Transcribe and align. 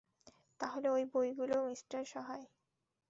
তাহলে 0.59 0.87
ওই 0.89 1.03
বইগুলো, 1.13 1.55
মিস্টার 1.67 2.01
সাহায়। 2.05 2.45